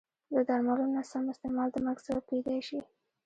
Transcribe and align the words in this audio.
د 0.31 0.35
درملو 0.47 0.85
نه 0.95 1.01
سم 1.11 1.23
استعمال 1.33 1.67
د 1.71 1.77
مرګ 1.85 1.99
سبب 2.05 2.23
کېدای 2.29 2.59
شي. 2.67 2.79